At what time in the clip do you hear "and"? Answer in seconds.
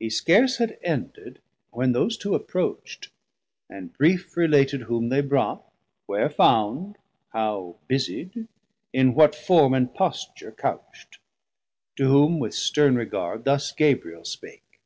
3.70-3.92, 9.72-9.94